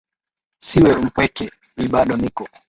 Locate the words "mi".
1.77-1.85